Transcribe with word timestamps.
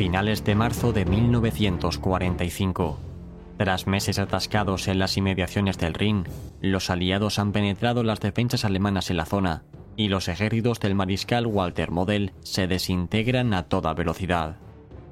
Finales 0.00 0.42
de 0.44 0.54
marzo 0.54 0.94
de 0.94 1.04
1945. 1.04 2.98
Tras 3.58 3.86
meses 3.86 4.18
atascados 4.18 4.88
en 4.88 4.98
las 4.98 5.18
inmediaciones 5.18 5.76
del 5.76 5.92
Rin, 5.92 6.24
los 6.62 6.88
aliados 6.88 7.38
han 7.38 7.52
penetrado 7.52 8.02
las 8.02 8.18
defensas 8.18 8.64
alemanas 8.64 9.10
en 9.10 9.18
la 9.18 9.26
zona 9.26 9.62
y 9.98 10.08
los 10.08 10.28
ejércitos 10.28 10.80
del 10.80 10.94
mariscal 10.94 11.46
Walter 11.46 11.90
Model 11.90 12.32
se 12.40 12.66
desintegran 12.66 13.52
a 13.52 13.64
toda 13.64 13.92
velocidad. 13.92 14.56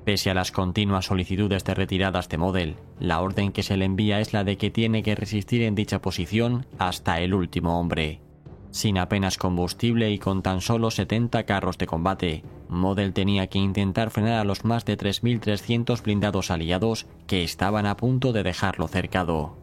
Pese 0.06 0.30
a 0.30 0.34
las 0.34 0.52
continuas 0.52 1.04
solicitudes 1.04 1.64
de 1.64 1.74
retiradas 1.74 2.30
de 2.30 2.38
Model, 2.38 2.76
la 2.98 3.20
orden 3.20 3.52
que 3.52 3.62
se 3.62 3.76
le 3.76 3.84
envía 3.84 4.20
es 4.20 4.32
la 4.32 4.42
de 4.42 4.56
que 4.56 4.70
tiene 4.70 5.02
que 5.02 5.14
resistir 5.14 5.60
en 5.64 5.74
dicha 5.74 6.00
posición 6.00 6.64
hasta 6.78 7.20
el 7.20 7.34
último 7.34 7.78
hombre. 7.78 8.22
Sin 8.70 8.98
apenas 8.98 9.38
combustible 9.38 10.10
y 10.10 10.18
con 10.18 10.42
tan 10.42 10.60
solo 10.60 10.90
70 10.90 11.44
carros 11.44 11.78
de 11.78 11.86
combate, 11.86 12.44
Model 12.68 13.14
tenía 13.14 13.46
que 13.46 13.58
intentar 13.58 14.10
frenar 14.10 14.40
a 14.40 14.44
los 14.44 14.64
más 14.64 14.84
de 14.84 14.98
3.300 14.98 16.02
blindados 16.02 16.50
aliados 16.50 17.06
que 17.26 17.44
estaban 17.44 17.86
a 17.86 17.96
punto 17.96 18.32
de 18.32 18.42
dejarlo 18.42 18.88
cercado. 18.88 19.56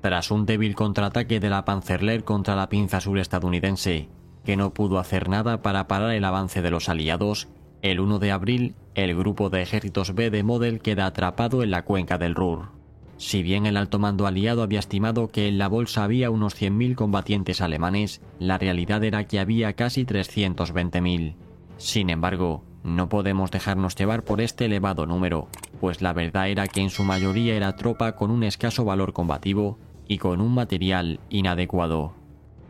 Tras 0.00 0.30
un 0.30 0.46
débil 0.46 0.74
contraataque 0.74 1.40
de 1.40 1.50
la 1.50 1.64
Panzerlehr 1.64 2.24
contra 2.24 2.56
la 2.56 2.68
pinza 2.68 3.00
sur 3.00 3.18
estadounidense, 3.18 4.08
que 4.44 4.56
no 4.56 4.72
pudo 4.74 4.98
hacer 4.98 5.28
nada 5.28 5.62
para 5.62 5.88
parar 5.88 6.12
el 6.12 6.24
avance 6.24 6.62
de 6.62 6.70
los 6.70 6.88
aliados, 6.88 7.48
el 7.82 8.00
1 8.00 8.18
de 8.18 8.32
abril, 8.32 8.74
el 8.94 9.16
grupo 9.16 9.50
de 9.50 9.62
ejércitos 9.62 10.14
B 10.14 10.30
de 10.30 10.42
Model 10.42 10.80
queda 10.80 11.06
atrapado 11.06 11.62
en 11.62 11.70
la 11.70 11.84
cuenca 11.84 12.18
del 12.18 12.34
Ruhr. 12.34 12.77
Si 13.18 13.42
bien 13.42 13.66
el 13.66 13.76
alto 13.76 13.98
mando 13.98 14.28
aliado 14.28 14.62
había 14.62 14.78
estimado 14.78 15.26
que 15.28 15.48
en 15.48 15.58
la 15.58 15.66
bolsa 15.66 16.04
había 16.04 16.30
unos 16.30 16.54
100.000 16.54 16.94
combatientes 16.94 17.60
alemanes, 17.60 18.22
la 18.38 18.58
realidad 18.58 19.02
era 19.02 19.26
que 19.26 19.40
había 19.40 19.72
casi 19.72 20.04
320.000. 20.04 21.34
Sin 21.78 22.10
embargo, 22.10 22.62
no 22.84 23.08
podemos 23.08 23.50
dejarnos 23.50 23.96
llevar 23.96 24.22
por 24.22 24.40
este 24.40 24.66
elevado 24.66 25.04
número, 25.04 25.48
pues 25.80 26.00
la 26.00 26.12
verdad 26.12 26.48
era 26.48 26.68
que 26.68 26.80
en 26.80 26.90
su 26.90 27.02
mayoría 27.02 27.56
era 27.56 27.74
tropa 27.74 28.14
con 28.14 28.30
un 28.30 28.44
escaso 28.44 28.84
valor 28.84 29.12
combativo 29.12 29.78
y 30.06 30.18
con 30.18 30.40
un 30.40 30.54
material 30.54 31.18
inadecuado. 31.28 32.14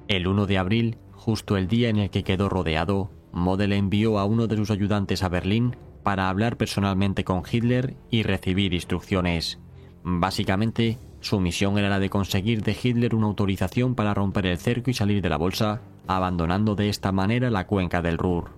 El 0.08 0.26
1 0.26 0.46
de 0.46 0.56
abril, 0.56 0.96
justo 1.12 1.58
el 1.58 1.68
día 1.68 1.90
en 1.90 1.98
el 1.98 2.10
que 2.10 2.24
quedó 2.24 2.48
rodeado, 2.48 3.10
Model 3.32 3.74
envió 3.74 4.18
a 4.18 4.24
uno 4.24 4.46
de 4.46 4.56
sus 4.56 4.70
ayudantes 4.70 5.22
a 5.22 5.28
Berlín 5.28 5.76
para 6.02 6.30
hablar 6.30 6.56
personalmente 6.56 7.22
con 7.22 7.42
Hitler 7.50 7.96
y 8.10 8.22
recibir 8.22 8.72
instrucciones. 8.72 9.58
Básicamente, 10.02 10.98
su 11.20 11.40
misión 11.40 11.78
era 11.78 11.88
la 11.88 11.98
de 11.98 12.10
conseguir 12.10 12.62
de 12.62 12.76
Hitler 12.80 13.14
una 13.14 13.26
autorización 13.26 13.94
para 13.94 14.14
romper 14.14 14.46
el 14.46 14.58
cerco 14.58 14.90
y 14.90 14.94
salir 14.94 15.20
de 15.20 15.28
la 15.28 15.36
bolsa, 15.36 15.80
abandonando 16.06 16.74
de 16.74 16.88
esta 16.88 17.12
manera 17.12 17.50
la 17.50 17.66
cuenca 17.66 18.02
del 18.02 18.18
Ruhr. 18.18 18.50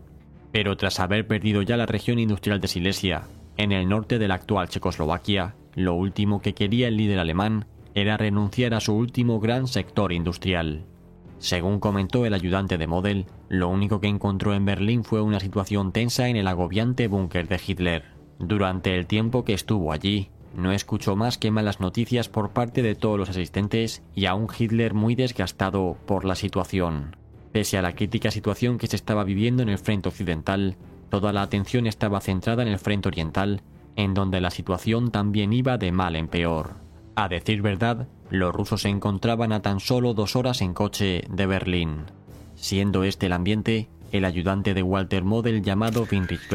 Pero 0.52 0.76
tras 0.76 1.00
haber 1.00 1.26
perdido 1.26 1.62
ya 1.62 1.76
la 1.76 1.86
región 1.86 2.18
industrial 2.18 2.60
de 2.60 2.68
Silesia, 2.68 3.22
en 3.56 3.72
el 3.72 3.88
norte 3.88 4.18
de 4.18 4.28
la 4.28 4.34
actual 4.34 4.68
Checoslovaquia, 4.68 5.54
lo 5.74 5.94
último 5.94 6.40
que 6.40 6.54
quería 6.54 6.88
el 6.88 6.96
líder 6.96 7.18
alemán 7.18 7.66
era 7.94 8.16
renunciar 8.16 8.74
a 8.74 8.80
su 8.80 8.94
último 8.94 9.40
gran 9.40 9.66
sector 9.66 10.12
industrial. 10.12 10.84
Según 11.38 11.80
comentó 11.80 12.26
el 12.26 12.34
ayudante 12.34 12.78
de 12.78 12.86
Model, 12.86 13.26
lo 13.48 13.68
único 13.68 14.00
que 14.00 14.08
encontró 14.08 14.54
en 14.54 14.64
Berlín 14.64 15.04
fue 15.04 15.22
una 15.22 15.40
situación 15.40 15.90
tensa 15.92 16.28
en 16.28 16.36
el 16.36 16.46
agobiante 16.46 17.08
búnker 17.08 17.48
de 17.48 17.60
Hitler. 17.66 18.04
Durante 18.38 18.96
el 18.96 19.06
tiempo 19.06 19.44
que 19.44 19.54
estuvo 19.54 19.92
allí, 19.92 20.28
no 20.54 20.72
escuchó 20.72 21.16
más 21.16 21.38
que 21.38 21.50
malas 21.50 21.80
noticias 21.80 22.28
por 22.28 22.50
parte 22.50 22.82
de 22.82 22.94
todos 22.94 23.18
los 23.18 23.30
asistentes 23.30 24.02
y 24.14 24.26
a 24.26 24.34
un 24.34 24.48
Hitler 24.56 24.94
muy 24.94 25.14
desgastado 25.14 25.96
por 26.06 26.24
la 26.24 26.34
situación. 26.34 27.16
Pese 27.52 27.78
a 27.78 27.82
la 27.82 27.94
crítica 27.94 28.30
situación 28.30 28.78
que 28.78 28.86
se 28.86 28.96
estaba 28.96 29.24
viviendo 29.24 29.62
en 29.62 29.68
el 29.68 29.78
frente 29.78 30.08
occidental, 30.08 30.76
toda 31.08 31.32
la 31.32 31.42
atención 31.42 31.86
estaba 31.86 32.20
centrada 32.20 32.62
en 32.62 32.68
el 32.68 32.78
frente 32.78 33.08
oriental, 33.08 33.62
en 33.96 34.14
donde 34.14 34.40
la 34.40 34.50
situación 34.50 35.10
también 35.10 35.52
iba 35.52 35.78
de 35.78 35.92
mal 35.92 36.16
en 36.16 36.28
peor. 36.28 36.76
A 37.16 37.28
decir 37.28 37.60
verdad, 37.60 38.08
los 38.30 38.54
rusos 38.54 38.82
se 38.82 38.88
encontraban 38.88 39.52
a 39.52 39.62
tan 39.62 39.80
solo 39.80 40.14
dos 40.14 40.36
horas 40.36 40.62
en 40.62 40.74
coche 40.74 41.24
de 41.28 41.46
Berlín. 41.46 42.04
Siendo 42.54 43.04
este 43.04 43.26
el 43.26 43.32
ambiente, 43.32 43.88
el 44.12 44.24
ayudante 44.24 44.74
de 44.74 44.82
Walter 44.82 45.24
Model 45.24 45.62
llamado 45.62 46.06
Winrich 46.10 46.48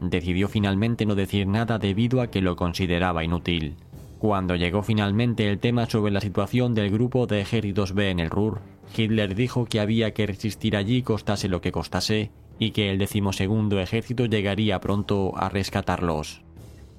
decidió 0.00 0.48
finalmente 0.48 1.06
no 1.06 1.14
decir 1.14 1.46
nada 1.46 1.78
debido 1.78 2.20
a 2.20 2.28
que 2.28 2.40
lo 2.40 2.56
consideraba 2.56 3.24
inútil. 3.24 3.76
Cuando 4.18 4.56
llegó 4.56 4.82
finalmente 4.82 5.48
el 5.48 5.58
tema 5.58 5.86
sobre 5.86 6.12
la 6.12 6.20
situación 6.20 6.74
del 6.74 6.90
grupo 6.90 7.26
de 7.26 7.40
ejércitos 7.40 7.94
B 7.94 8.10
en 8.10 8.20
el 8.20 8.30
Ruhr, 8.30 8.60
Hitler 8.94 9.34
dijo 9.34 9.64
que 9.64 9.80
había 9.80 10.12
que 10.12 10.26
resistir 10.26 10.76
allí 10.76 11.02
costase 11.02 11.48
lo 11.48 11.60
que 11.60 11.72
costase 11.72 12.30
y 12.58 12.72
que 12.72 12.90
el 12.90 12.98
decimosegundo 12.98 13.80
ejército 13.80 14.26
llegaría 14.26 14.80
pronto 14.80 15.32
a 15.36 15.48
rescatarlos. 15.48 16.42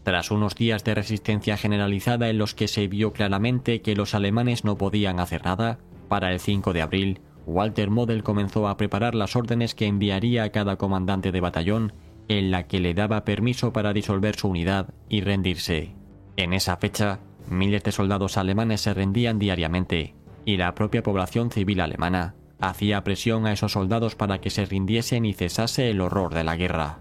Tras 0.04 0.32
unos 0.32 0.56
días 0.56 0.84
de 0.84 0.96
resistencia 0.96 1.58
generalizada 1.58 2.30
en 2.30 2.40
los 2.40 2.56
que 2.56 2.68
se 2.68 2.88
vio 2.88 3.14
claramente 3.14 3.82
que 3.82 3.96
los 3.96 4.16
alemanes 4.16 4.64
no 4.66 4.78
podían 4.78 5.20
hacer 5.20 5.46
nada, 5.46 5.78
para 6.08 6.34
el 6.34 6.40
5 6.40 6.74
de 6.74 6.82
abril, 6.82 7.20
Walter 7.46 7.92
Model 7.92 8.24
comenzó 8.24 8.68
a 8.68 8.78
preparar 8.78 9.14
las 9.14 9.36
órdenes 9.36 9.76
que 9.76 9.86
enviaría 9.86 10.44
a 10.44 10.50
cada 10.50 10.78
comandante 10.78 11.32
de 11.32 11.42
batallón 11.42 11.94
en 12.28 12.52
la 12.52 12.68
que 12.68 12.80
le 12.80 12.94
daba 12.94 13.26
permiso 13.26 13.74
para 13.74 13.94
disolver 13.94 14.36
su 14.36 14.48
unidad 14.48 14.94
y 15.10 15.22
rendirse. 15.22 15.96
En 16.38 16.54
esa 16.54 16.78
fecha, 16.78 17.20
miles 17.50 17.84
de 17.84 17.92
soldados 17.92 18.38
alemanes 18.38 18.82
se 18.82 18.94
rendían 18.94 19.40
diariamente 19.40 20.16
y 20.46 20.58
la 20.58 20.74
propia 20.76 21.04
población 21.04 21.52
civil 21.52 21.82
alemana 21.82 22.36
hacía 22.60 23.04
presión 23.04 23.46
a 23.46 23.54
esos 23.54 23.74
soldados 23.74 24.16
para 24.16 24.40
que 24.40 24.50
se 24.50 24.66
rindiesen 24.66 25.26
y 25.26 25.34
cesase 25.34 25.90
el 25.90 26.00
horror 26.00 26.34
de 26.34 26.44
la 26.44 26.56
guerra. 26.56 27.00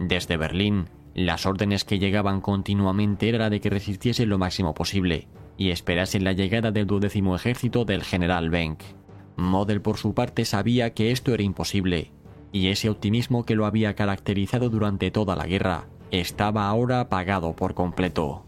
Desde 0.00 0.36
Berlín, 0.36 0.88
las 1.14 1.46
órdenes 1.46 1.84
que 1.84 1.98
llegaban 1.98 2.40
continuamente 2.40 3.28
era 3.28 3.50
de 3.50 3.60
que 3.60 3.70
resistiesen 3.70 4.28
lo 4.28 4.38
máximo 4.38 4.74
posible 4.74 5.28
y 5.56 5.70
esperasen 5.70 6.24
la 6.24 6.32
llegada 6.32 6.72
del 6.72 6.86
duodécimo 6.86 7.36
ejército 7.36 7.84
del 7.84 8.02
general 8.02 8.50
Benck. 8.50 8.82
Model 9.36 9.80
por 9.80 9.98
su 9.98 10.14
parte 10.14 10.44
sabía 10.44 10.94
que 10.94 11.10
esto 11.10 11.32
era 11.32 11.42
imposible, 11.42 12.10
y 12.54 12.68
ese 12.68 12.88
optimismo 12.88 13.44
que 13.44 13.56
lo 13.56 13.66
había 13.66 13.96
caracterizado 13.96 14.70
durante 14.70 15.10
toda 15.10 15.34
la 15.34 15.44
guerra 15.44 15.86
estaba 16.12 16.68
ahora 16.68 17.00
apagado 17.00 17.56
por 17.56 17.74
completo. 17.74 18.44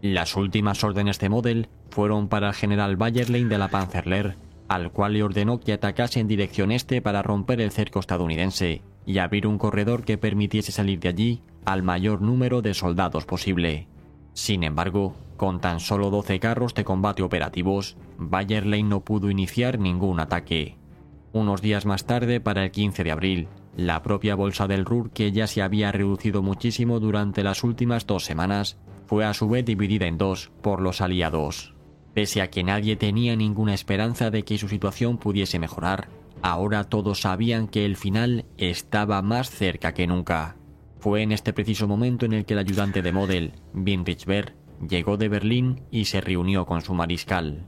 Las 0.00 0.36
últimas 0.36 0.84
órdenes 0.84 1.18
de 1.18 1.30
Model 1.30 1.68
fueron 1.90 2.28
para 2.28 2.50
el 2.50 2.54
general 2.54 2.96
Bayerlein 2.96 3.48
de 3.48 3.58
la 3.58 3.66
Panzerlehr, 3.66 4.36
al 4.68 4.92
cual 4.92 5.14
le 5.14 5.24
ordenó 5.24 5.58
que 5.58 5.72
atacase 5.72 6.20
en 6.20 6.28
dirección 6.28 6.70
este 6.70 7.02
para 7.02 7.22
romper 7.22 7.60
el 7.60 7.72
cerco 7.72 7.98
estadounidense 7.98 8.82
y 9.04 9.18
abrir 9.18 9.48
un 9.48 9.58
corredor 9.58 10.04
que 10.04 10.16
permitiese 10.16 10.70
salir 10.70 11.00
de 11.00 11.08
allí 11.08 11.42
al 11.64 11.82
mayor 11.82 12.22
número 12.22 12.62
de 12.62 12.72
soldados 12.72 13.26
posible. 13.26 13.88
Sin 14.32 14.62
embargo, 14.62 15.16
con 15.36 15.60
tan 15.60 15.80
solo 15.80 16.10
12 16.10 16.38
carros 16.38 16.72
de 16.74 16.84
combate 16.84 17.24
operativos, 17.24 17.96
Bayerlein 18.16 18.88
no 18.88 19.00
pudo 19.00 19.28
iniciar 19.28 19.80
ningún 19.80 20.20
ataque. 20.20 20.76
Unos 21.32 21.62
días 21.62 21.86
más 21.86 22.06
tarde, 22.06 22.40
para 22.40 22.64
el 22.64 22.72
15 22.72 23.04
de 23.04 23.12
abril, 23.12 23.48
la 23.76 24.02
propia 24.02 24.34
bolsa 24.34 24.66
del 24.66 24.84
Ruhr, 24.84 25.10
que 25.10 25.30
ya 25.30 25.46
se 25.46 25.62
había 25.62 25.92
reducido 25.92 26.42
muchísimo 26.42 26.98
durante 26.98 27.44
las 27.44 27.62
últimas 27.62 28.06
dos 28.06 28.24
semanas, 28.24 28.78
fue 29.06 29.24
a 29.24 29.32
su 29.32 29.48
vez 29.48 29.64
dividida 29.64 30.06
en 30.06 30.18
dos 30.18 30.50
por 30.60 30.80
los 30.80 31.00
aliados. 31.00 31.74
Pese 32.14 32.42
a 32.42 32.50
que 32.50 32.64
nadie 32.64 32.96
tenía 32.96 33.36
ninguna 33.36 33.74
esperanza 33.74 34.30
de 34.30 34.42
que 34.44 34.58
su 34.58 34.68
situación 34.68 35.18
pudiese 35.18 35.60
mejorar, 35.60 36.08
ahora 36.42 36.84
todos 36.84 37.20
sabían 37.20 37.68
que 37.68 37.86
el 37.86 37.96
final 37.96 38.44
estaba 38.58 39.22
más 39.22 39.50
cerca 39.50 39.94
que 39.94 40.08
nunca. 40.08 40.56
Fue 40.98 41.22
en 41.22 41.30
este 41.30 41.52
preciso 41.52 41.86
momento 41.86 42.26
en 42.26 42.32
el 42.32 42.44
que 42.44 42.54
el 42.54 42.60
ayudante 42.60 43.02
de 43.02 43.12
Model, 43.12 43.52
Winrich 43.72 44.26
llegó 44.88 45.16
de 45.16 45.28
Berlín 45.28 45.82
y 45.92 46.06
se 46.06 46.20
reunió 46.20 46.66
con 46.66 46.82
su 46.82 46.92
mariscal. 46.92 47.66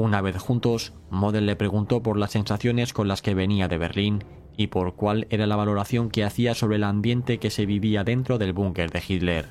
Una 0.00 0.22
vez 0.22 0.38
juntos, 0.38 0.94
Model 1.10 1.44
le 1.44 1.56
preguntó 1.56 2.02
por 2.02 2.16
las 2.16 2.30
sensaciones 2.30 2.94
con 2.94 3.06
las 3.06 3.20
que 3.20 3.34
venía 3.34 3.68
de 3.68 3.76
Berlín 3.76 4.24
y 4.56 4.68
por 4.68 4.94
cuál 4.94 5.26
era 5.28 5.46
la 5.46 5.56
valoración 5.56 6.08
que 6.08 6.24
hacía 6.24 6.54
sobre 6.54 6.76
el 6.76 6.84
ambiente 6.84 7.36
que 7.36 7.50
se 7.50 7.66
vivía 7.66 8.02
dentro 8.02 8.38
del 8.38 8.54
búnker 8.54 8.90
de 8.90 9.02
Hitler. 9.06 9.48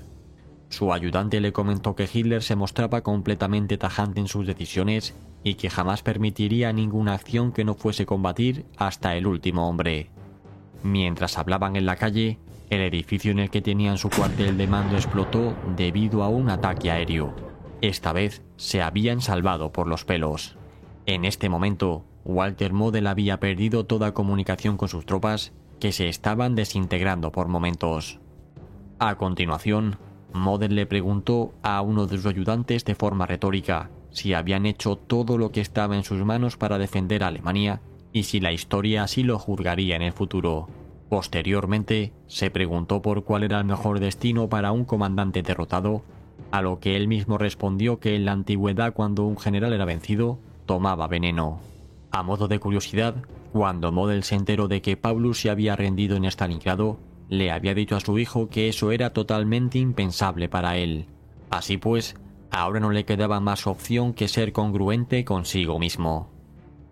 Su 0.70 0.92
ayudante 0.92 1.40
le 1.40 1.54
comentó 1.54 1.96
que 1.96 2.10
Hitler 2.12 2.42
se 2.42 2.56
mostraba 2.56 3.02
completamente 3.02 3.78
tajante 3.78 4.22
en 4.22 4.28
sus 4.28 4.48
decisiones 4.48 5.14
y 5.44 5.54
que 5.54 5.70
jamás 5.70 6.02
permitiría 6.02 6.74
ninguna 6.74 7.14
acción 7.14 7.52
que 7.52 7.64
no 7.64 7.76
fuese 7.76 8.08
combatir 8.08 8.66
hasta 8.76 9.16
el 9.16 9.28
último 9.28 9.70
hombre. 9.70 10.10
Mientras 10.82 11.38
hablaban 11.38 11.76
en 11.76 11.86
la 11.86 11.96
calle, 11.96 12.40
el 12.72 12.82
edificio 12.82 13.32
en 13.32 13.38
el 13.38 13.52
que 13.52 13.62
tenían 13.62 14.00
su 14.00 14.10
cuartel 14.10 14.58
de 14.58 14.66
mando 14.66 14.96
explotó 14.96 15.54
debido 15.78 16.24
a 16.24 16.30
un 16.30 16.50
ataque 16.50 16.90
aéreo. 16.90 17.49
Esta 17.82 18.12
vez 18.12 18.42
se 18.58 18.82
habían 18.82 19.22
salvado 19.22 19.72
por 19.72 19.88
los 19.88 20.04
pelos. 20.04 20.58
En 21.06 21.24
este 21.24 21.48
momento, 21.50 22.04
Walter 22.26 22.74
Model 22.74 23.08
había 23.08 23.40
perdido 23.40 23.86
toda 23.86 24.14
comunicación 24.14 24.78
con 24.78 24.90
sus 24.90 25.06
tropas, 25.06 25.54
que 25.80 25.92
se 25.94 26.10
estaban 26.10 26.56
desintegrando 26.56 27.32
por 27.32 27.48
momentos. 27.48 28.20
A 29.00 29.16
continuación, 29.16 29.98
Model 30.34 30.76
le 30.76 30.86
preguntó 30.86 31.54
a 31.64 31.82
uno 31.82 32.06
de 32.06 32.18
sus 32.18 32.26
ayudantes 32.26 32.84
de 32.84 32.96
forma 32.96 33.26
retórica 33.26 33.90
si 34.12 34.34
habían 34.34 34.66
hecho 34.66 34.96
todo 34.96 35.38
lo 35.38 35.52
que 35.52 35.62
estaba 35.62 35.96
en 35.96 36.04
sus 36.04 36.24
manos 36.26 36.58
para 36.58 36.78
defender 36.78 37.24
a 37.24 37.28
Alemania 37.28 37.82
y 38.12 38.24
si 38.24 38.40
la 38.40 38.52
historia 38.52 39.04
así 39.04 39.24
lo 39.24 39.40
juzgaría 39.40 39.96
en 39.96 40.02
el 40.02 40.14
futuro. 40.14 40.68
Posteriormente, 41.10 42.14
se 42.28 42.52
preguntó 42.52 43.02
por 43.02 43.24
cuál 43.24 43.44
era 43.44 43.60
el 43.60 43.66
mejor 43.66 44.00
destino 44.00 44.50
para 44.50 44.72
un 44.72 44.86
comandante 44.86 45.42
derrotado, 45.42 46.04
a 46.52 46.62
lo 46.62 46.80
que 46.80 46.96
él 46.96 47.08
mismo 47.08 47.38
respondió 47.38 48.00
que 48.00 48.16
en 48.16 48.26
la 48.26 48.32
antigüedad 48.32 48.94
cuando 48.94 49.26
un 49.26 49.38
general 49.38 49.74
era 49.74 49.86
vencido, 49.86 50.40
tomaba 50.66 51.08
veneno. 51.08 51.60
A 52.12 52.24
modo 52.24 52.48
de 52.48 52.60
curiosidad, 52.60 53.16
cuando 53.52 53.92
Model 53.92 54.24
se 54.24 54.36
enteró 54.36 54.68
de 54.68 54.82
que 54.82 54.98
Paulus 54.98 55.42
se 55.42 55.50
había 55.50 55.76
rendido 55.76 56.16
en 56.18 56.26
Stalingrado, 56.26 57.00
le 57.30 57.52
había 57.52 57.74
dicho 57.74 57.96
a 57.96 58.00
su 58.00 58.18
hijo 58.18 58.50
que 58.50 58.68
eso 58.68 58.92
era 58.92 59.12
totalmente 59.12 59.78
impensable 59.78 60.50
para 60.50 60.78
él. 60.78 61.06
Así 61.50 61.78
pues, 61.78 62.16
ahora 62.52 62.80
no 62.80 62.92
le 62.92 63.06
quedaba 63.06 63.40
más 63.40 63.68
opción 63.68 64.14
que 64.14 64.28
ser 64.28 64.52
congruente 64.52 65.24
consigo 65.26 65.80
mismo. 65.80 66.30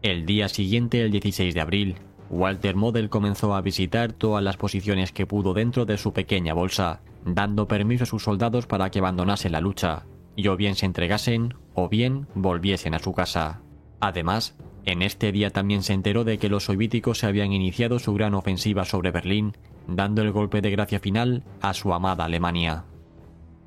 El 0.03 0.25
día 0.25 0.47
siguiente, 0.47 1.01
el 1.01 1.11
16 1.11 1.53
de 1.53 1.61
abril, 1.61 1.95
Walter 2.29 2.75
Model 2.75 3.09
comenzó 3.09 3.55
a 3.55 3.61
visitar 3.61 4.13
todas 4.13 4.43
las 4.43 4.57
posiciones 4.57 5.11
que 5.11 5.25
pudo 5.25 5.53
dentro 5.53 5.85
de 5.85 5.97
su 5.97 6.13
pequeña 6.13 6.53
bolsa, 6.53 7.01
dando 7.25 7.67
permiso 7.67 8.03
a 8.03 8.07
sus 8.07 8.23
soldados 8.23 8.67
para 8.67 8.89
que 8.89 8.99
abandonasen 8.99 9.51
la 9.51 9.61
lucha, 9.61 10.05
y 10.35 10.47
o 10.47 10.55
bien 10.55 10.75
se 10.75 10.85
entregasen 10.85 11.55
o 11.73 11.89
bien 11.89 12.27
volviesen 12.35 12.93
a 12.93 12.99
su 12.99 13.13
casa. 13.13 13.61
Además, 13.99 14.55
en 14.85 15.01
este 15.01 15.31
día 15.31 15.49
también 15.49 15.83
se 15.83 15.93
enteró 15.93 16.23
de 16.23 16.37
que 16.37 16.49
los 16.49 16.65
soviéticos 16.65 17.19
se 17.19 17.27
habían 17.27 17.51
iniciado 17.51 17.99
su 17.99 18.13
gran 18.13 18.33
ofensiva 18.33 18.85
sobre 18.85 19.11
Berlín, 19.11 19.57
dando 19.87 20.21
el 20.21 20.31
golpe 20.31 20.61
de 20.61 20.71
gracia 20.71 20.99
final 20.99 21.43
a 21.61 21.73
su 21.73 21.93
amada 21.93 22.25
Alemania. 22.25 22.85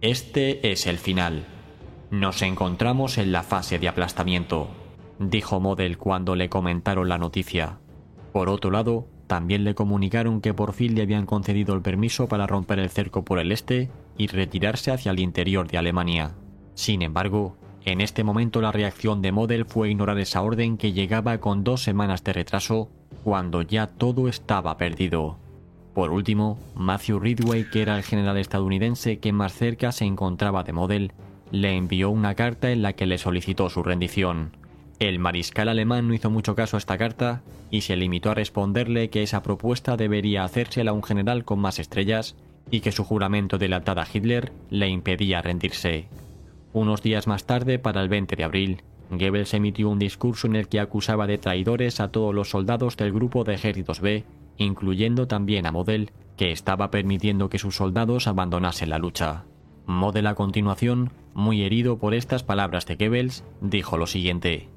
Este 0.00 0.72
es 0.72 0.86
el 0.86 0.98
final. 0.98 1.44
Nos 2.10 2.40
encontramos 2.42 3.18
en 3.18 3.32
la 3.32 3.42
fase 3.42 3.78
de 3.78 3.88
aplastamiento, 3.88 4.68
dijo 5.18 5.60
Model 5.60 5.98
cuando 5.98 6.34
le 6.36 6.48
comentaron 6.48 7.08
la 7.08 7.18
noticia. 7.18 7.78
Por 8.32 8.48
otro 8.48 8.70
lado, 8.70 9.06
también 9.30 9.62
le 9.62 9.76
comunicaron 9.76 10.40
que 10.40 10.54
por 10.54 10.72
fin 10.72 10.96
le 10.96 11.02
habían 11.02 11.24
concedido 11.24 11.76
el 11.76 11.82
permiso 11.82 12.26
para 12.26 12.48
romper 12.48 12.80
el 12.80 12.90
cerco 12.90 13.24
por 13.24 13.38
el 13.38 13.52
este 13.52 13.88
y 14.18 14.26
retirarse 14.26 14.90
hacia 14.90 15.12
el 15.12 15.20
interior 15.20 15.68
de 15.68 15.78
Alemania. 15.78 16.32
Sin 16.74 17.00
embargo, 17.00 17.56
en 17.84 18.00
este 18.00 18.24
momento 18.24 18.60
la 18.60 18.72
reacción 18.72 19.22
de 19.22 19.30
Model 19.30 19.66
fue 19.66 19.88
ignorar 19.88 20.18
esa 20.18 20.42
orden 20.42 20.76
que 20.76 20.92
llegaba 20.92 21.38
con 21.38 21.62
dos 21.62 21.84
semanas 21.84 22.24
de 22.24 22.32
retraso, 22.32 22.90
cuando 23.22 23.62
ya 23.62 23.86
todo 23.86 24.26
estaba 24.26 24.76
perdido. 24.76 25.38
Por 25.94 26.10
último, 26.10 26.58
Matthew 26.74 27.20
Ridway, 27.20 27.70
que 27.70 27.82
era 27.82 27.96
el 27.96 28.02
general 28.02 28.36
estadounidense 28.36 29.20
que 29.20 29.32
más 29.32 29.52
cerca 29.52 29.92
se 29.92 30.06
encontraba 30.06 30.64
de 30.64 30.72
Model, 30.72 31.12
le 31.52 31.76
envió 31.76 32.10
una 32.10 32.34
carta 32.34 32.72
en 32.72 32.82
la 32.82 32.94
que 32.94 33.06
le 33.06 33.16
solicitó 33.16 33.70
su 33.70 33.84
rendición. 33.84 34.56
El 35.00 35.18
mariscal 35.18 35.70
alemán 35.70 36.06
no 36.06 36.14
hizo 36.14 36.28
mucho 36.28 36.54
caso 36.54 36.76
a 36.76 36.78
esta 36.78 36.98
carta 36.98 37.40
y 37.70 37.80
se 37.80 37.96
limitó 37.96 38.30
a 38.30 38.34
responderle 38.34 39.08
que 39.08 39.22
esa 39.22 39.42
propuesta 39.42 39.96
debería 39.96 40.44
hacérsela 40.44 40.90
a 40.90 40.94
un 40.94 41.02
general 41.02 41.46
con 41.46 41.58
más 41.58 41.78
estrellas 41.78 42.36
y 42.70 42.80
que 42.80 42.92
su 42.92 43.02
juramento 43.02 43.56
de 43.56 43.74
a 43.74 44.06
Hitler 44.12 44.52
le 44.68 44.88
impedía 44.88 45.40
rendirse. 45.40 46.06
Unos 46.74 47.02
días 47.02 47.26
más 47.26 47.44
tarde, 47.44 47.78
para 47.78 48.02
el 48.02 48.10
20 48.10 48.36
de 48.36 48.44
abril, 48.44 48.82
Goebbels 49.10 49.54
emitió 49.54 49.88
un 49.88 49.98
discurso 49.98 50.46
en 50.46 50.54
el 50.54 50.68
que 50.68 50.80
acusaba 50.80 51.26
de 51.26 51.38
traidores 51.38 51.98
a 51.98 52.08
todos 52.12 52.34
los 52.34 52.50
soldados 52.50 52.98
del 52.98 53.10
grupo 53.10 53.42
de 53.42 53.54
ejércitos 53.54 54.00
B, 54.00 54.24
incluyendo 54.58 55.26
también 55.26 55.64
a 55.64 55.72
Model, 55.72 56.10
que 56.36 56.52
estaba 56.52 56.90
permitiendo 56.90 57.48
que 57.48 57.58
sus 57.58 57.74
soldados 57.74 58.26
abandonasen 58.26 58.90
la 58.90 58.98
lucha. 58.98 59.44
Model 59.86 60.26
a 60.26 60.34
continuación, 60.34 61.10
muy 61.32 61.62
herido 61.62 61.98
por 61.98 62.12
estas 62.12 62.42
palabras 62.42 62.84
de 62.84 62.96
Goebbels, 62.96 63.44
dijo 63.62 63.96
lo 63.96 64.06
siguiente: 64.06 64.68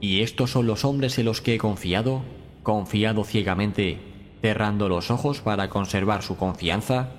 ¿Y 0.00 0.20
estos 0.22 0.50
son 0.50 0.66
los 0.66 0.84
hombres 0.84 1.18
en 1.18 1.24
los 1.26 1.40
que 1.40 1.54
he 1.54 1.58
confiado? 1.58 2.22
¿Confiado 2.62 3.24
ciegamente, 3.24 3.98
cerrando 4.40 4.88
los 4.88 5.10
ojos 5.10 5.40
para 5.40 5.68
conservar 5.68 6.22
su 6.22 6.36
confianza? 6.36 7.10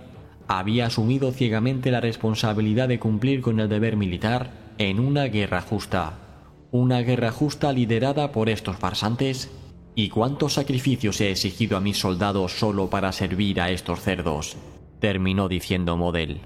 había 0.49 0.87
asumido 0.87 1.31
ciegamente 1.31 1.91
la 1.91 2.01
responsabilidad 2.01 2.87
de 2.87 2.97
cumplir 2.97 3.41
con 3.41 3.59
el 3.59 3.69
deber 3.69 3.95
militar 3.95 4.49
en 4.79 4.99
una 4.99 5.25
guerra 5.25 5.61
justa. 5.61 6.17
Una 6.71 7.01
guerra 7.01 7.31
justa 7.31 7.71
liderada 7.71 8.31
por 8.31 8.49
estos 8.49 8.75
farsantes. 8.75 9.51
¿Y 9.93 10.09
cuántos 10.09 10.53
sacrificios 10.53 11.21
he 11.21 11.29
exigido 11.29 11.77
a 11.77 11.81
mis 11.81 11.99
soldados 11.99 12.53
solo 12.53 12.89
para 12.89 13.11
servir 13.11 13.61
a 13.61 13.69
estos 13.69 14.01
cerdos? 14.01 14.57
terminó 14.99 15.49
diciendo 15.49 15.97
Model. 15.97 16.41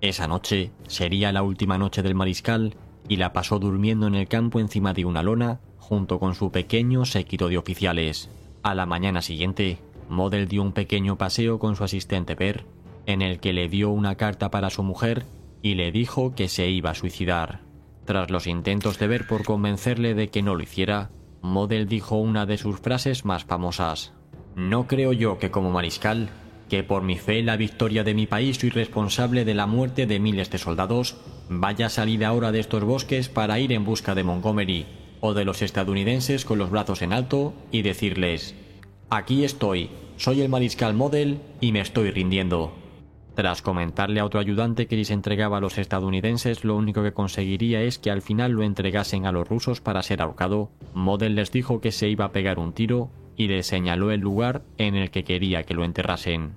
Esa 0.00 0.26
noche 0.26 0.70
sería 0.86 1.30
la 1.30 1.42
última 1.42 1.76
noche 1.76 2.02
del 2.02 2.14
mariscal 2.14 2.76
y 3.08 3.16
la 3.16 3.32
pasó 3.32 3.58
durmiendo 3.58 4.06
en 4.06 4.14
el 4.14 4.28
campo 4.28 4.60
encima 4.60 4.92
de 4.92 5.04
una 5.04 5.22
lona 5.22 5.60
junto 5.78 6.18
con 6.18 6.34
su 6.34 6.50
pequeño 6.50 7.04
séquito 7.04 7.48
de 7.48 7.58
oficiales. 7.58 8.30
A 8.62 8.74
la 8.74 8.86
mañana 8.86 9.22
siguiente, 9.22 9.78
Model 10.08 10.48
dio 10.48 10.62
un 10.62 10.72
pequeño 10.72 11.16
paseo 11.16 11.58
con 11.58 11.76
su 11.76 11.84
asistente 11.84 12.36
Per 12.36 12.64
en 13.08 13.22
el 13.22 13.40
que 13.40 13.54
le 13.54 13.70
dio 13.70 13.88
una 13.88 14.16
carta 14.16 14.50
para 14.50 14.68
su 14.68 14.82
mujer 14.82 15.24
y 15.62 15.76
le 15.76 15.90
dijo 15.90 16.34
que 16.34 16.48
se 16.48 16.68
iba 16.68 16.90
a 16.90 16.94
suicidar. 16.94 17.60
Tras 18.04 18.30
los 18.30 18.46
intentos 18.46 18.98
de 18.98 19.06
ver 19.06 19.26
por 19.26 19.44
convencerle 19.44 20.14
de 20.14 20.28
que 20.28 20.42
no 20.42 20.54
lo 20.54 20.62
hiciera, 20.62 21.10
Model 21.40 21.88
dijo 21.88 22.16
una 22.16 22.44
de 22.44 22.58
sus 22.58 22.80
frases 22.80 23.24
más 23.24 23.44
famosas. 23.44 24.12
No 24.56 24.86
creo 24.86 25.14
yo 25.14 25.38
que 25.38 25.50
como 25.50 25.70
mariscal, 25.70 26.28
que 26.68 26.82
por 26.82 27.02
mi 27.02 27.16
fe 27.16 27.38
en 27.38 27.46
la 27.46 27.56
victoria 27.56 28.04
de 28.04 28.12
mi 28.12 28.26
país 28.26 28.58
soy 28.58 28.68
responsable 28.68 29.46
de 29.46 29.54
la 29.54 29.66
muerte 29.66 30.06
de 30.06 30.20
miles 30.20 30.50
de 30.50 30.58
soldados, 30.58 31.16
vaya 31.48 31.86
a 31.86 31.90
salir 31.90 32.24
ahora 32.24 32.52
de 32.52 32.60
estos 32.60 32.84
bosques 32.84 33.28
para 33.28 33.58
ir 33.58 33.72
en 33.72 33.84
busca 33.84 34.14
de 34.14 34.24
Montgomery 34.24 34.86
o 35.20 35.34
de 35.34 35.44
los 35.44 35.62
estadounidenses 35.62 36.44
con 36.44 36.58
los 36.58 36.70
brazos 36.70 37.02
en 37.02 37.12
alto 37.12 37.54
y 37.72 37.82
decirles, 37.82 38.54
aquí 39.10 39.44
estoy, 39.44 39.90
soy 40.16 40.42
el 40.42 40.48
mariscal 40.48 40.94
Model 40.94 41.40
y 41.60 41.72
me 41.72 41.80
estoy 41.80 42.10
rindiendo. 42.10 42.72
Tras 43.34 43.62
comentarle 43.62 44.18
a 44.18 44.24
otro 44.24 44.40
ayudante 44.40 44.88
que 44.88 45.04
se 45.04 45.12
entregaba 45.12 45.58
a 45.58 45.60
los 45.60 45.78
estadounidenses, 45.78 46.64
lo 46.64 46.76
único 46.76 47.04
que 47.04 47.12
conseguiría 47.12 47.82
es 47.82 47.98
que 47.98 48.10
al 48.10 48.20
final 48.20 48.50
lo 48.50 48.64
entregasen 48.64 49.26
a 49.26 49.32
los 49.32 49.46
rusos 49.46 49.80
para 49.80 50.02
ser 50.02 50.22
ahorcado, 50.22 50.70
Model 50.92 51.36
les 51.36 51.52
dijo 51.52 51.80
que 51.80 51.92
se 51.92 52.08
iba 52.08 52.24
a 52.24 52.32
pegar 52.32 52.58
un 52.58 52.72
tiro 52.72 53.10
y 53.36 53.46
le 53.46 53.62
señaló 53.62 54.10
el 54.10 54.20
lugar 54.20 54.62
en 54.76 54.96
el 54.96 55.12
que 55.12 55.22
quería 55.22 55.62
que 55.62 55.74
lo 55.74 55.84
enterrasen. 55.84 56.54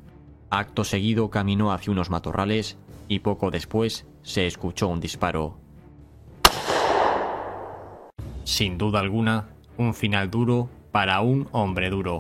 Acto 0.49 0.83
seguido 0.83 1.29
caminó 1.29 1.71
hacia 1.71 1.91
unos 1.91 2.09
matorrales 2.09 2.79
y 3.07 3.19
poco 3.19 3.51
después 3.51 4.07
se 4.23 4.47
escuchó 4.47 4.87
un 4.87 4.99
disparo. 4.99 5.57
Sin 8.43 8.77
duda 8.77 8.99
alguna, 8.99 9.49
un 9.77 9.93
final 9.93 10.29
duro 10.29 10.69
para 10.91 11.21
un 11.21 11.47
hombre 11.51 11.89
duro. 11.89 12.19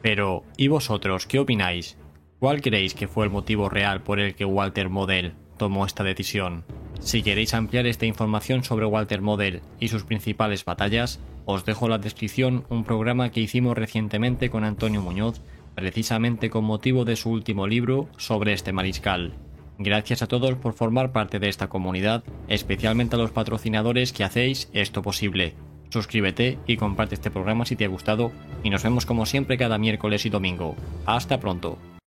Pero, 0.00 0.44
¿y 0.56 0.68
vosotros 0.68 1.26
qué 1.26 1.38
opináis? 1.38 1.96
¿Cuál 2.38 2.60
creéis 2.60 2.94
que 2.94 3.06
fue 3.06 3.24
el 3.24 3.30
motivo 3.30 3.68
real 3.68 4.02
por 4.02 4.18
el 4.18 4.34
que 4.34 4.44
Walter 4.44 4.88
Model 4.88 5.34
tomó 5.58 5.86
esta 5.86 6.02
decisión? 6.02 6.64
Si 7.00 7.22
queréis 7.22 7.54
ampliar 7.54 7.86
esta 7.86 8.06
información 8.06 8.64
sobre 8.64 8.86
Walter 8.86 9.20
Model 9.20 9.60
y 9.78 9.88
sus 9.88 10.04
principales 10.04 10.64
batallas, 10.64 11.20
os 11.44 11.64
dejo 11.64 11.86
en 11.86 11.90
la 11.92 11.98
descripción 11.98 12.64
un 12.68 12.84
programa 12.84 13.30
que 13.30 13.40
hicimos 13.40 13.76
recientemente 13.76 14.50
con 14.50 14.64
Antonio 14.64 15.02
Muñoz, 15.02 15.40
precisamente 15.74 16.50
con 16.50 16.64
motivo 16.64 17.04
de 17.04 17.16
su 17.16 17.30
último 17.30 17.66
libro 17.66 18.08
sobre 18.16 18.52
este 18.52 18.72
mariscal. 18.72 19.34
Gracias 19.78 20.22
a 20.22 20.26
todos 20.26 20.54
por 20.54 20.74
formar 20.74 21.12
parte 21.12 21.38
de 21.38 21.48
esta 21.48 21.68
comunidad, 21.68 22.24
especialmente 22.48 23.16
a 23.16 23.18
los 23.18 23.30
patrocinadores 23.30 24.12
que 24.12 24.24
hacéis 24.24 24.68
esto 24.72 25.02
posible. 25.02 25.54
Suscríbete 25.90 26.58
y 26.66 26.76
comparte 26.76 27.14
este 27.14 27.30
programa 27.30 27.66
si 27.66 27.76
te 27.76 27.84
ha 27.84 27.88
gustado 27.88 28.32
y 28.62 28.70
nos 28.70 28.82
vemos 28.82 29.04
como 29.04 29.26
siempre 29.26 29.58
cada 29.58 29.78
miércoles 29.78 30.24
y 30.24 30.30
domingo. 30.30 30.74
Hasta 31.04 31.38
pronto. 31.38 31.78